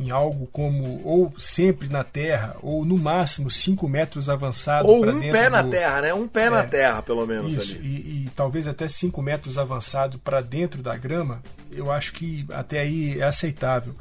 [0.00, 5.20] em algo como ou sempre na terra ou no máximo 5 metros avançado ou um
[5.20, 5.50] pé do...
[5.50, 7.86] na terra né um pé é, na terra pelo menos isso ali.
[7.86, 12.80] E, e talvez até 5 metros avançado para dentro da grama eu acho que até
[12.80, 13.94] aí é aceitável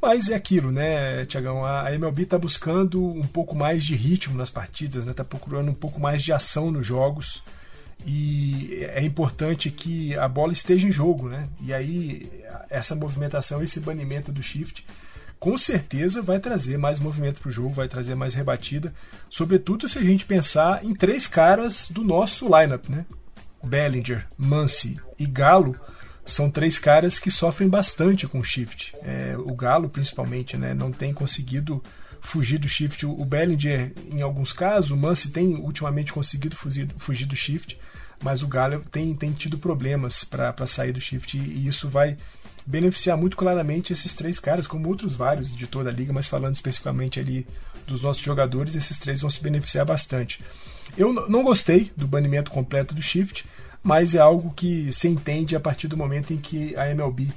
[0.00, 4.50] mas é aquilo né Tiagão a MLB está buscando um pouco mais de ritmo nas
[4.50, 5.28] partidas está né?
[5.28, 7.42] procurando um pouco mais de ação nos jogos
[8.04, 11.48] e é importante que a bola esteja em jogo, né?
[11.60, 12.28] E aí
[12.68, 14.84] essa movimentação, esse banimento do shift
[15.42, 18.94] com certeza vai trazer mais movimento para o jogo, vai trazer mais rebatida,
[19.28, 23.04] sobretudo se a gente pensar em três caras do nosso lineup, né?
[23.60, 25.74] Bellinger, Muncy e Galo
[26.24, 28.94] são três caras que sofrem bastante com o shift.
[29.02, 31.82] É, o Galo, principalmente, né, não tem conseguido
[32.20, 33.04] fugir do shift.
[33.04, 37.76] O Bellinger, em alguns casos, o Muncy tem ultimamente conseguido fugir, fugir do shift,
[38.22, 42.16] mas o Galo tem, tem tido problemas para sair do shift e isso vai
[42.66, 46.54] beneficiar muito claramente esses três caras, como outros vários de toda a liga, mas falando
[46.54, 47.46] especificamente ali
[47.86, 50.42] dos nossos jogadores, esses três vão se beneficiar bastante.
[50.96, 53.44] Eu não gostei do banimento completo do Shift,
[53.82, 57.28] mas é algo que se entende a partir do momento em que a MLB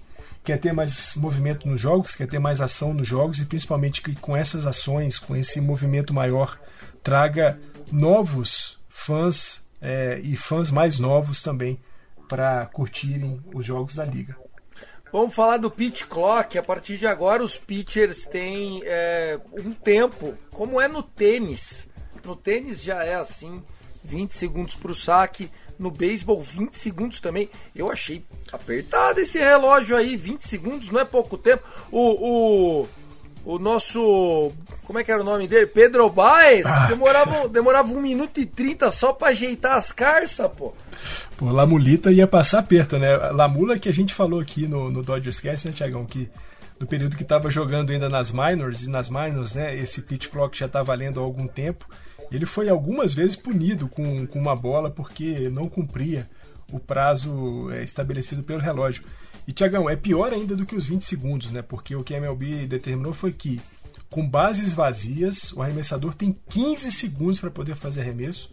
[0.43, 4.15] quer ter mais movimento nos jogos, quer ter mais ação nos jogos e principalmente que
[4.15, 6.59] com essas ações, com esse movimento maior,
[7.01, 7.59] traga
[7.91, 11.79] novos fãs é, e fãs mais novos também
[12.29, 14.35] para curtirem os jogos da liga.
[15.15, 16.57] Vamos falar do pitch clock.
[16.57, 21.87] A partir de agora, os pitchers têm é, um tempo, como é no tênis.
[22.21, 23.63] No tênis já é assim:
[24.03, 25.49] 20 segundos para o saque.
[25.79, 27.49] No beisebol, 20 segundos também.
[27.73, 30.17] Eu achei apertado esse relógio aí.
[30.17, 31.63] 20 segundos não é pouco tempo.
[31.89, 32.87] O, o,
[33.45, 34.51] o nosso.
[34.83, 35.67] Como é que era o nome dele?
[35.67, 36.65] Pedro Baez.
[36.65, 36.87] Ah.
[36.87, 40.73] Demorava, demorava 1 minuto e 30 só para ajeitar as carças, pô.
[41.37, 43.15] Pô, Lamulita ia passar perto, né?
[43.31, 46.05] Lamula que a gente falou aqui no, no Dodgers Cast, né, Tiagão?
[46.05, 46.29] Que
[46.79, 50.57] no período que estava jogando ainda nas minors, e nas minors, né, esse pitch clock
[50.57, 51.87] já está valendo há algum tempo.
[52.31, 56.29] Ele foi algumas vezes punido com, com uma bola porque não cumpria
[56.71, 59.03] o prazo é, estabelecido pelo relógio.
[59.45, 61.61] E, Tiagão, é pior ainda do que os 20 segundos, né?
[61.61, 63.61] Porque o que a MLB determinou foi que,
[64.09, 68.51] com bases vazias, o arremessador tem 15 segundos para poder fazer arremesso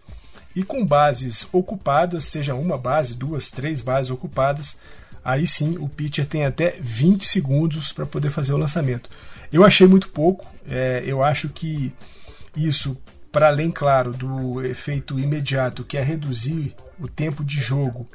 [0.55, 4.79] e com bases ocupadas, seja uma base, duas, três bases ocupadas,
[5.25, 9.09] aí sim o pitcher tem até 20 segundos para poder fazer o lançamento.
[9.53, 11.93] Eu achei muito pouco, é, eu acho que
[12.57, 12.97] isso,
[13.31, 18.09] para além, claro, do efeito imediato, que é reduzir o tempo de jogo,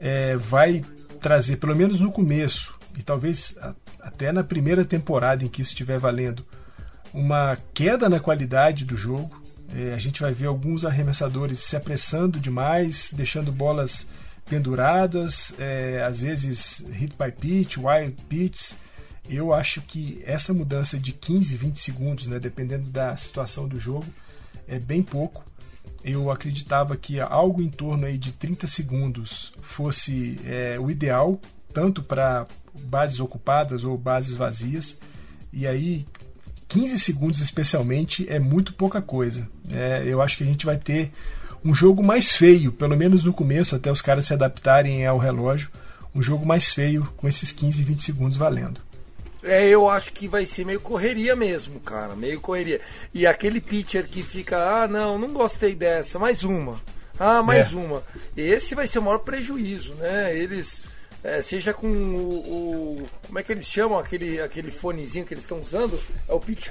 [0.00, 0.84] é, vai
[1.20, 3.56] trazer, pelo menos no começo, e talvez
[4.00, 6.44] até na primeira temporada em que isso estiver valendo,
[7.12, 9.40] uma queda na qualidade do jogo.
[9.74, 14.08] É, a gente vai ver alguns arremessadores se apressando demais, deixando bolas
[14.48, 18.72] penduradas, é, às vezes hit by pitch, wild pitch.
[19.28, 24.06] Eu acho que essa mudança de 15, 20 segundos, né, dependendo da situação do jogo,
[24.66, 25.44] é bem pouco.
[26.02, 31.38] Eu acreditava que algo em torno aí de 30 segundos fosse é, o ideal,
[31.74, 32.46] tanto para
[32.84, 34.98] bases ocupadas ou bases vazias.
[35.52, 36.06] E aí,
[36.68, 39.48] 15 segundos especialmente é muito pouca coisa.
[39.70, 41.10] É, eu acho que a gente vai ter
[41.64, 45.70] um jogo mais feio, pelo menos no começo, até os caras se adaptarem ao relógio.
[46.14, 48.80] Um jogo mais feio com esses 15, 20 segundos valendo.
[49.42, 52.14] É, eu acho que vai ser meio correria mesmo, cara.
[52.14, 52.80] Meio correria.
[53.14, 56.80] E aquele pitcher que fica, ah, não, não gostei dessa, mais uma.
[57.18, 57.76] Ah, mais é.
[57.76, 58.02] uma.
[58.36, 60.36] Esse vai ser o maior prejuízo, né?
[60.36, 60.82] Eles
[61.24, 65.44] é, seja com o, o, Como é que eles chamam aquele, aquele fonezinho que eles
[65.44, 66.00] estão usando?
[66.28, 66.40] É o.
[66.40, 66.68] Pitch,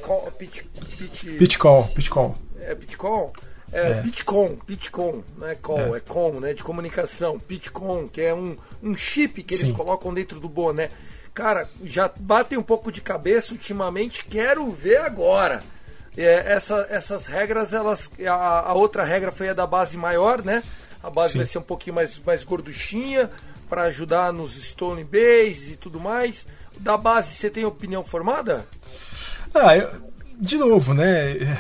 [1.38, 1.88] pitch, call.
[1.90, 2.36] Pitch call.
[2.62, 3.34] É call.
[3.72, 4.02] É, É.
[4.02, 5.98] Pitcom, Pitcom, não é call, É.
[5.98, 6.54] é, com, né?
[6.54, 7.38] De comunicação.
[7.38, 9.74] Pitcom, que é um, um chip que eles Sim.
[9.74, 10.90] colocam dentro do boné.
[11.34, 15.62] Cara, já batem um pouco de cabeça ultimamente, quero ver agora.
[16.16, 18.10] É, essa- essas regras, elas.
[18.26, 20.64] A, a outra regra foi a da base maior, né?
[21.04, 21.40] A base Sim.
[21.40, 23.30] vai ser um pouquinho mais, mais gorduchinha
[23.68, 26.46] para ajudar nos Stone Bases e tudo mais.
[26.80, 28.66] Da base, você tem opinião formada?
[29.54, 29.90] Ah, eu-
[30.40, 31.58] de novo, né?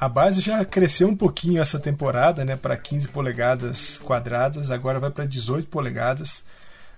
[0.00, 2.56] A base já cresceu um pouquinho essa temporada, né?
[2.56, 6.44] Para 15 polegadas quadradas, agora vai para 18 polegadas,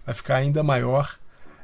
[0.05, 1.15] vai ficar ainda maior.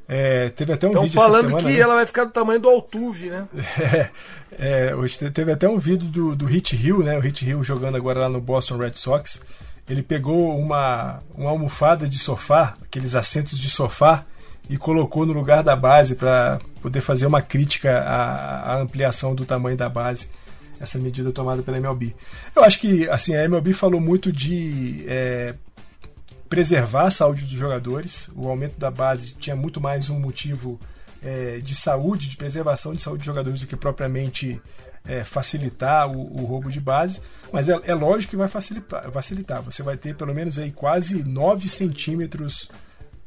[0.08, 1.78] É, teve até um Estão vídeo falando semana, que né?
[1.78, 3.46] ela vai ficar do tamanho do Altuve, né?
[4.58, 7.16] É, é, hoje te- teve até um vídeo do, do Hit Hill, né?
[7.16, 9.40] O Hit Hill jogando agora lá no Boston Red Sox.
[9.90, 14.24] Ele pegou uma, uma almofada de sofá, aqueles assentos de sofá,
[14.68, 19.44] e colocou no lugar da base para poder fazer uma crítica à, à ampliação do
[19.44, 20.30] tamanho da base.
[20.78, 22.14] Essa medida tomada pela MLB.
[22.54, 25.54] Eu acho que assim a MLB falou muito de é,
[26.48, 28.30] preservar a saúde dos jogadores.
[28.34, 30.80] O aumento da base tinha muito mais um motivo
[31.22, 34.60] é, de saúde, de preservação de saúde dos jogadores do que propriamente
[35.04, 37.20] é, facilitar o, o roubo de base.
[37.52, 39.62] Mas é, é lógico que vai facilitar, facilitar.
[39.62, 42.70] Você vai ter pelo menos aí quase 9 centímetros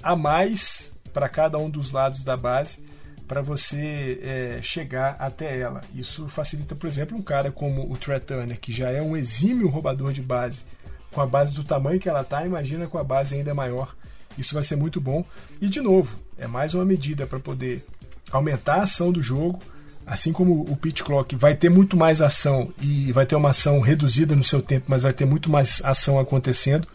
[0.01, 2.83] a mais para cada um dos lados da base
[3.27, 5.81] para você é, chegar até ela.
[5.95, 8.19] Isso facilita, por exemplo, um cara como o Trey
[8.61, 10.63] que já é um exímio roubador de base,
[11.11, 13.95] com a base do tamanho que ela está, imagina com a base ainda maior.
[14.37, 15.23] Isso vai ser muito bom.
[15.61, 17.85] E, de novo, é mais uma medida para poder
[18.31, 19.59] aumentar a ação do jogo,
[20.05, 23.79] assim como o pitch clock vai ter muito mais ação e vai ter uma ação
[23.79, 26.87] reduzida no seu tempo, mas vai ter muito mais ação acontecendo,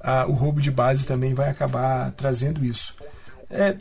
[0.00, 2.94] ah, o roubo de base também vai acabar trazendo isso.
[3.50, 3.76] É,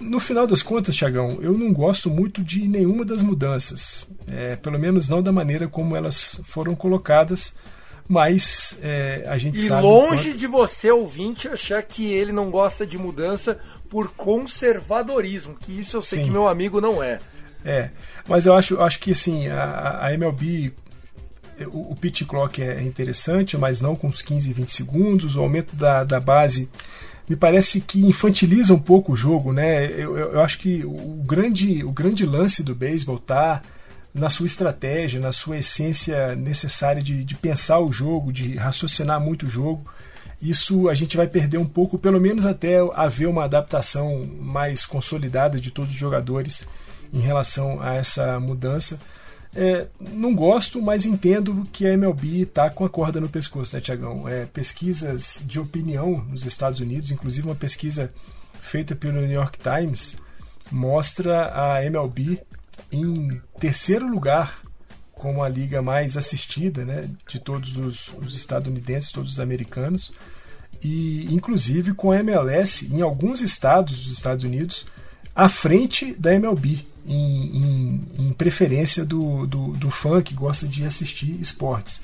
[0.00, 4.78] no final das contas, Tiagão, eu não gosto muito de nenhuma das mudanças, é, pelo
[4.78, 7.54] menos não da maneira como elas foram colocadas,
[8.08, 9.86] mas é, a gente E sabe.
[9.86, 15.54] o longe quanto- de você, ouvinte, achar que ele não gosta de mudança por conservadorismo,
[15.58, 16.24] que isso eu sei Sim.
[16.26, 17.18] que meu amigo não é.
[17.64, 17.90] É,
[18.28, 20.72] mas eu acho, acho que assim, a, a MLB,
[21.72, 25.40] o, o pitch clock é interessante, mas não com os 15 e 20 segundos, o
[25.40, 26.68] aumento da, da base
[27.28, 29.86] me parece que infantiliza um pouco o jogo, né?
[29.86, 33.62] Eu, eu, eu acho que o grande, o grande lance do beisebol tá
[34.12, 39.46] na sua estratégia, na sua essência necessária de, de pensar o jogo, de raciocinar muito
[39.46, 39.86] o jogo.
[40.40, 45.58] Isso a gente vai perder um pouco, pelo menos até haver uma adaptação mais consolidada
[45.58, 46.66] de todos os jogadores
[47.14, 48.98] em relação a essa mudança.
[49.54, 53.80] É, não gosto, mas entendo que a MLB está com a corda no pescoço, né,
[53.80, 54.28] Tiagão?
[54.28, 58.12] É, pesquisas de opinião nos Estados Unidos, inclusive uma pesquisa
[58.60, 60.16] feita pelo New York Times,
[60.72, 62.40] mostra a MLB
[62.90, 64.60] em terceiro lugar
[65.12, 70.12] como a liga mais assistida né, de todos os, os estadunidenses, todos os americanos,
[70.82, 74.84] e inclusive com a MLS em alguns estados dos Estados Unidos
[75.34, 80.84] à frente da MLB, em, em, em preferência do, do, do fã que gosta de
[80.84, 82.00] assistir esportes.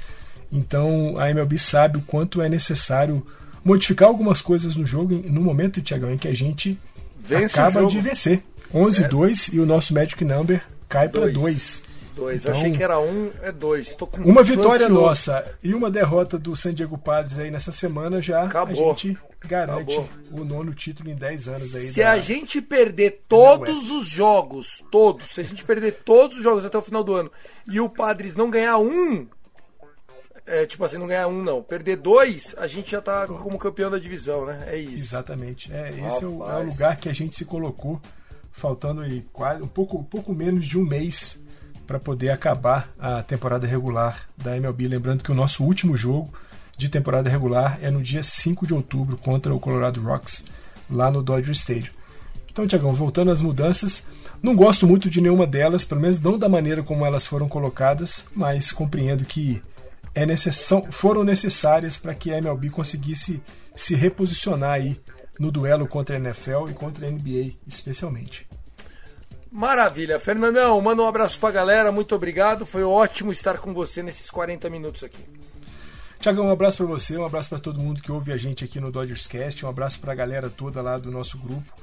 [0.52, 3.24] Então a MLB sabe o quanto é necessário
[3.64, 6.78] modificar algumas coisas no jogo no momento, Tiagão, em que a gente
[7.18, 8.42] Vence acaba de vencer.
[8.74, 11.34] 11-2 e o nosso Magic Number cai para Dois.
[11.34, 11.82] 2.
[12.16, 12.42] Dois.
[12.42, 13.96] Então- eu achei que era um, é dois.
[14.18, 15.00] Uma vitória ansioso.
[15.00, 18.90] nossa e uma derrota do San Diego Padres aí nessa semana já Acabou.
[18.90, 19.16] a gente
[19.46, 20.08] garante Acabou.
[20.32, 21.88] o nono título em 10 anos aí.
[21.88, 26.42] Se da- a gente perder todos os jogos, todos, se a gente perder todos os
[26.42, 27.30] jogos até o final do ano
[27.66, 29.26] e o Padres não ganhar um,
[30.46, 33.90] é, tipo assim, não ganhar um não, perder dois, a gente já tá como campeão
[33.90, 34.64] da divisão, né?
[34.66, 35.04] É isso.
[35.04, 35.72] Exatamente.
[35.72, 38.00] É, esse é o, é o lugar que a gente se colocou,
[38.52, 41.40] faltando aí quase um pouco, um pouco menos de um mês
[41.86, 44.86] para poder acabar a temporada regular da MLB.
[44.88, 46.32] Lembrando que o nosso último jogo
[46.80, 50.46] de temporada regular é no dia 5 de outubro contra o Colorado Rocks,
[50.90, 51.92] lá no Dodger Stadium.
[52.50, 54.06] Então, Tiagão, voltando às mudanças,
[54.42, 58.24] não gosto muito de nenhuma delas, pelo menos não da maneira como elas foram colocadas,
[58.34, 59.62] mas compreendo que
[60.14, 60.70] é necess...
[60.90, 63.42] foram necessárias para que a MLB conseguisse
[63.76, 64.98] se reposicionar aí
[65.38, 68.48] no duelo contra a NFL e contra a NBA, especialmente.
[69.52, 70.18] Maravilha.
[70.18, 72.64] Fernandão, manda um abraço pra galera, muito obrigado.
[72.64, 75.39] Foi ótimo estar com você nesses 40 minutos aqui.
[76.20, 78.78] Tiagão, um abraço para você, um abraço para todo mundo que ouve a gente aqui
[78.78, 81.74] no Dodgers Cast, um abraço para a galera toda lá do nosso grupo.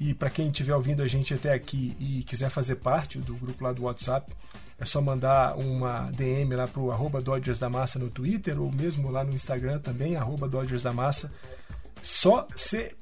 [0.00, 3.62] E para quem estiver ouvindo a gente até aqui e quiser fazer parte do grupo
[3.62, 4.32] lá do WhatsApp,
[4.80, 9.12] é só mandar uma DM lá pro arroba Dodgers da Massa no Twitter ou mesmo
[9.12, 11.32] lá no Instagram também, arroba Dodgers da Massa.
[12.02, 12.96] Só ser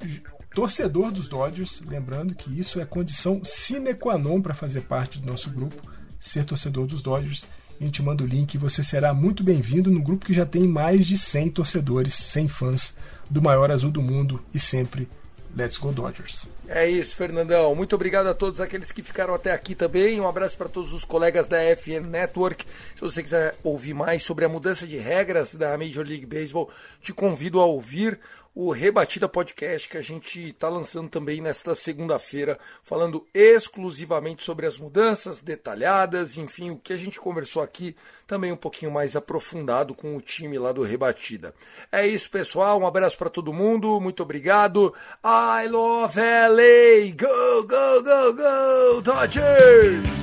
[0.55, 5.27] torcedor dos Dodgers, lembrando que isso é condição sine qua non para fazer parte do
[5.27, 5.81] nosso grupo,
[6.21, 7.47] ser torcedor dos Dodgers.
[7.83, 11.05] A gente manda o link você será muito bem-vindo no grupo que já tem mais
[11.05, 12.97] de 100 torcedores, 100 fãs
[13.29, 15.09] do maior azul do mundo e sempre
[15.57, 16.47] Let's Go Dodgers.
[16.69, 17.75] É isso, Fernandão.
[17.75, 20.21] Muito obrigado a todos aqueles que ficaram até aqui também.
[20.21, 22.65] Um abraço para todos os colegas da FN Network.
[22.95, 26.71] Se você quiser ouvir mais sobre a mudança de regras da Major League Baseball,
[27.03, 28.19] te convido a ouvir
[28.55, 34.79] o Rebatida Podcast que a gente está lançando também nesta segunda-feira, falando exclusivamente sobre as
[34.79, 37.97] mudanças detalhadas, enfim, o que a gente conversou aqui
[38.27, 41.55] também um pouquinho mais aprofundado com o time lá do Rebatida.
[41.91, 42.81] É isso, pessoal.
[42.81, 44.01] Um abraço para todo mundo.
[44.01, 44.95] Muito obrigado.
[45.25, 47.13] I love LA.
[47.17, 50.23] Go, go, go, go, Dodgers!